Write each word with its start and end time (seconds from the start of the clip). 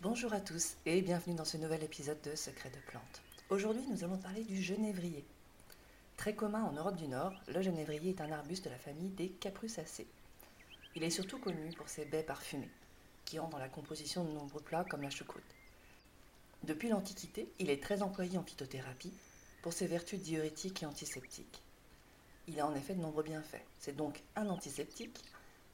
Bonjour 0.00 0.32
à 0.32 0.40
tous 0.40 0.76
et 0.86 1.02
bienvenue 1.02 1.34
dans 1.34 1.44
ce 1.44 1.56
nouvel 1.56 1.82
épisode 1.82 2.22
de 2.22 2.36
Secrets 2.36 2.70
de 2.70 2.78
plantes. 2.88 3.20
Aujourd'hui, 3.50 3.82
nous 3.90 4.04
allons 4.04 4.16
parler 4.16 4.44
du 4.44 4.62
genévrier. 4.62 5.24
Très 6.16 6.36
commun 6.36 6.62
en 6.62 6.70
Europe 6.70 6.94
du 6.94 7.08
Nord, 7.08 7.32
le 7.48 7.60
genévrier 7.62 8.10
est 8.10 8.20
un 8.20 8.30
arbuste 8.30 8.66
de 8.66 8.70
la 8.70 8.78
famille 8.78 9.10
des 9.10 9.28
Caprucacées. 9.28 10.06
Il 10.94 11.02
est 11.02 11.10
surtout 11.10 11.40
connu 11.40 11.72
pour 11.72 11.88
ses 11.88 12.04
baies 12.04 12.22
parfumées, 12.22 12.70
qui 13.24 13.40
entrent 13.40 13.50
dans 13.50 13.58
la 13.58 13.68
composition 13.68 14.22
de 14.22 14.30
nombreux 14.30 14.60
plats 14.60 14.86
comme 14.88 15.02
la 15.02 15.10
choucroute. 15.10 15.42
Depuis 16.62 16.90
l'Antiquité, 16.90 17.48
il 17.58 17.68
est 17.68 17.82
très 17.82 18.00
employé 18.00 18.38
en 18.38 18.44
phytothérapie 18.44 19.12
pour 19.62 19.72
ses 19.72 19.88
vertus 19.88 20.20
diurétiques 20.20 20.84
et 20.84 20.86
antiseptiques. 20.86 21.60
Il 22.46 22.60
a 22.60 22.68
en 22.68 22.74
effet 22.76 22.94
de 22.94 23.00
nombreux 23.00 23.24
bienfaits. 23.24 23.64
C'est 23.80 23.96
donc 23.96 24.22
un 24.36 24.48
antiseptique, 24.48 25.24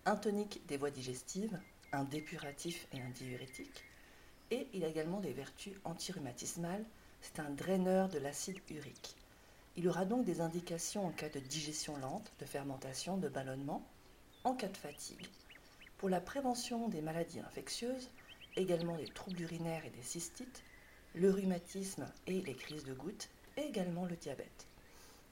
un 0.06 0.16
tonique 0.16 0.66
des 0.66 0.78
voies 0.78 0.90
digestives, 0.90 1.60
un 1.92 2.04
dépuratif 2.04 2.86
et 2.94 3.02
un 3.02 3.10
diurétique, 3.10 3.84
et 4.50 4.68
il 4.72 4.84
a 4.84 4.88
également 4.88 5.20
des 5.20 5.32
vertus 5.32 5.74
antirhumatismales, 5.84 6.84
c'est 7.20 7.40
un 7.40 7.50
draineur 7.50 8.08
de 8.08 8.18
l'acide 8.18 8.58
urique. 8.70 9.16
Il 9.76 9.88
aura 9.88 10.04
donc 10.04 10.24
des 10.24 10.40
indications 10.40 11.06
en 11.06 11.10
cas 11.10 11.28
de 11.28 11.40
digestion 11.40 11.96
lente, 11.96 12.32
de 12.38 12.44
fermentation, 12.44 13.16
de 13.16 13.28
ballonnement, 13.28 13.82
en 14.44 14.54
cas 14.54 14.68
de 14.68 14.76
fatigue. 14.76 15.26
Pour 15.98 16.08
la 16.08 16.20
prévention 16.20 16.88
des 16.88 17.00
maladies 17.00 17.40
infectieuses, 17.40 18.10
également 18.56 18.96
des 18.96 19.08
troubles 19.08 19.40
urinaires 19.40 19.84
et 19.84 19.90
des 19.90 20.02
cystites, 20.02 20.62
le 21.14 21.30
rhumatisme 21.30 22.06
et 22.26 22.40
les 22.40 22.54
crises 22.54 22.84
de 22.84 22.94
gouttes, 22.94 23.30
et 23.56 23.62
également 23.62 24.04
le 24.04 24.16
diabète. 24.16 24.66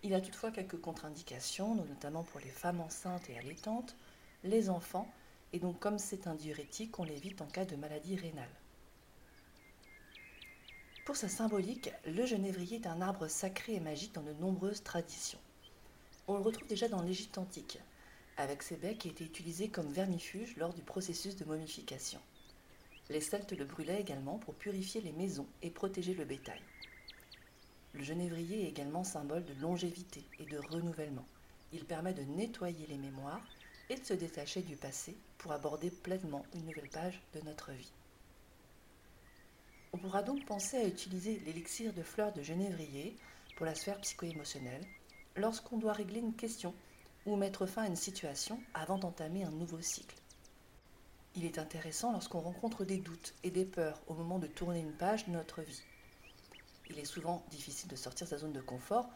Il 0.02 0.14
a 0.14 0.20
toutefois 0.20 0.50
quelques 0.50 0.80
contre-indications, 0.80 1.74
notamment 1.74 2.24
pour 2.24 2.40
les 2.40 2.50
femmes 2.50 2.80
enceintes 2.80 3.28
et 3.30 3.38
allaitantes, 3.38 3.96
les 4.44 4.70
enfants, 4.70 5.08
et 5.52 5.58
donc 5.58 5.78
comme 5.78 5.98
c'est 5.98 6.26
un 6.26 6.34
diurétique, 6.34 6.98
on 6.98 7.04
l'évite 7.04 7.42
en 7.42 7.46
cas 7.46 7.64
de 7.64 7.76
maladie 7.76 8.16
rénale. 8.16 8.48
Pour 11.04 11.16
sa 11.16 11.28
symbolique, 11.28 11.90
le 12.06 12.24
genévrier 12.26 12.76
est 12.76 12.86
un 12.86 13.00
arbre 13.00 13.26
sacré 13.26 13.74
et 13.74 13.80
magique 13.80 14.14
dans 14.14 14.22
de 14.22 14.34
nombreuses 14.34 14.84
traditions. 14.84 15.40
On 16.28 16.36
le 16.36 16.42
retrouve 16.42 16.68
déjà 16.68 16.88
dans 16.88 17.02
l'Égypte 17.02 17.38
antique, 17.38 17.80
avec 18.36 18.62
ses 18.62 18.76
baies 18.76 18.94
qui 18.94 19.08
étaient 19.08 19.24
utilisées 19.24 19.68
comme 19.68 19.90
vermifuge 19.90 20.56
lors 20.56 20.72
du 20.72 20.82
processus 20.82 21.34
de 21.34 21.44
momification. 21.44 22.20
Les 23.10 23.20
Celtes 23.20 23.50
le 23.50 23.64
brûlaient 23.64 24.00
également 24.00 24.38
pour 24.38 24.54
purifier 24.54 25.00
les 25.00 25.10
maisons 25.10 25.48
et 25.60 25.70
protéger 25.70 26.14
le 26.14 26.24
bétail. 26.24 26.62
Le 27.94 28.04
genévrier 28.04 28.62
est 28.62 28.68
également 28.68 29.02
symbole 29.02 29.44
de 29.44 29.60
longévité 29.60 30.22
et 30.38 30.44
de 30.44 30.58
renouvellement. 30.58 31.26
Il 31.72 31.84
permet 31.84 32.14
de 32.14 32.22
nettoyer 32.22 32.86
les 32.86 32.96
mémoires 32.96 33.44
et 33.90 33.96
de 33.96 34.04
se 34.04 34.14
détacher 34.14 34.62
du 34.62 34.76
passé 34.76 35.16
pour 35.38 35.50
aborder 35.50 35.90
pleinement 35.90 36.46
une 36.54 36.66
nouvelle 36.66 36.90
page 36.90 37.20
de 37.34 37.40
notre 37.40 37.72
vie. 37.72 37.92
On 39.94 39.98
pourra 39.98 40.22
donc 40.22 40.44
penser 40.46 40.78
à 40.78 40.86
utiliser 40.86 41.40
l'élixir 41.44 41.92
de 41.92 42.02
fleurs 42.02 42.32
de 42.32 42.42
genévrier 42.42 43.14
pour 43.56 43.66
la 43.66 43.74
sphère 43.74 44.00
psycho-émotionnelle 44.00 44.86
lorsqu'on 45.36 45.76
doit 45.76 45.92
régler 45.92 46.20
une 46.20 46.34
question 46.34 46.74
ou 47.26 47.36
mettre 47.36 47.66
fin 47.66 47.82
à 47.82 47.88
une 47.88 47.96
situation 47.96 48.58
avant 48.72 48.98
d'entamer 48.98 49.44
un 49.44 49.50
nouveau 49.50 49.80
cycle. 49.82 50.16
Il 51.36 51.44
est 51.44 51.58
intéressant 51.58 52.12
lorsqu'on 52.12 52.40
rencontre 52.40 52.84
des 52.84 52.98
doutes 52.98 53.34
et 53.42 53.50
des 53.50 53.64
peurs 53.64 54.00
au 54.06 54.14
moment 54.14 54.38
de 54.38 54.46
tourner 54.46 54.80
une 54.80 54.92
page 54.92 55.26
de 55.26 55.32
notre 55.32 55.60
vie. 55.60 55.82
Il 56.88 56.98
est 56.98 57.04
souvent 57.04 57.44
difficile 57.50 57.90
de 57.90 57.96
sortir 57.96 58.26
de 58.26 58.30
sa 58.30 58.38
zone 58.38 58.52
de 58.52 58.60
confort 58.60 59.08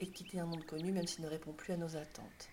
et 0.00 0.06
de 0.06 0.10
quitter 0.10 0.38
un 0.38 0.46
monde 0.46 0.64
connu 0.64 0.92
même 0.92 1.06
s'il 1.06 1.24
ne 1.24 1.28
répond 1.28 1.52
plus 1.52 1.72
à 1.72 1.76
nos 1.76 1.96
attentes. 1.96 2.48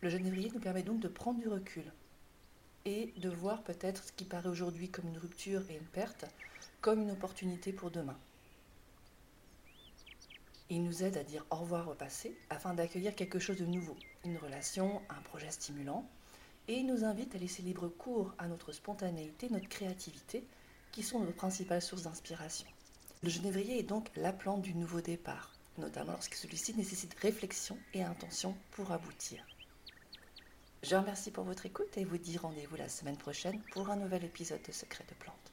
Le 0.00 0.08
genévrier 0.08 0.50
nous 0.54 0.60
permet 0.60 0.82
donc 0.82 1.00
de 1.00 1.08
prendre 1.08 1.40
du 1.40 1.48
recul 1.48 1.92
et 2.84 3.12
de 3.18 3.28
voir 3.28 3.62
peut-être 3.62 4.04
ce 4.04 4.12
qui 4.12 4.24
paraît 4.24 4.48
aujourd'hui 4.48 4.88
comme 4.88 5.08
une 5.08 5.18
rupture 5.18 5.62
et 5.70 5.76
une 5.76 5.86
perte 5.86 6.24
comme 6.80 7.02
une 7.02 7.10
opportunité 7.10 7.72
pour 7.72 7.90
demain. 7.90 8.16
Il 10.70 10.84
nous 10.84 11.02
aide 11.02 11.16
à 11.16 11.24
dire 11.24 11.44
au 11.50 11.56
revoir 11.56 11.88
au 11.88 11.94
passé 11.94 12.36
afin 12.48 12.74
d'accueillir 12.74 13.14
quelque 13.14 13.38
chose 13.38 13.58
de 13.58 13.66
nouveau, 13.66 13.96
une 14.24 14.38
relation, 14.38 15.02
un 15.10 15.20
projet 15.22 15.50
stimulant, 15.50 16.08
et 16.68 16.74
il 16.74 16.86
nous 16.86 17.04
invite 17.04 17.34
à 17.34 17.38
laisser 17.38 17.62
libre 17.62 17.88
cours 17.88 18.32
à 18.38 18.46
notre 18.46 18.70
spontanéité, 18.70 19.48
notre 19.50 19.68
créativité, 19.68 20.44
qui 20.92 21.02
sont 21.02 21.20
nos 21.20 21.32
principales 21.32 21.82
sources 21.82 22.02
d'inspiration. 22.02 22.66
Le 23.22 23.30
genévrier 23.30 23.80
est 23.80 23.84
donc 23.84 24.10
la 24.16 24.32
plante 24.32 24.62
du 24.62 24.74
nouveau 24.74 25.00
départ, 25.00 25.52
notamment 25.76 26.12
lorsque 26.12 26.34
celui-ci 26.34 26.74
nécessite 26.74 27.14
réflexion 27.14 27.76
et 27.92 28.02
intention 28.02 28.54
pour 28.70 28.92
aboutir. 28.92 29.44
Je 30.82 30.96
remercie 30.96 31.30
pour 31.30 31.44
votre 31.44 31.66
écoute 31.66 31.98
et 31.98 32.04
vous 32.04 32.16
dis 32.16 32.38
rendez-vous 32.38 32.76
la 32.76 32.88
semaine 32.88 33.18
prochaine 33.18 33.60
pour 33.72 33.90
un 33.90 33.96
nouvel 33.96 34.24
épisode 34.24 34.62
de 34.66 34.72
Secrets 34.72 35.04
de 35.08 35.14
plantes. 35.14 35.52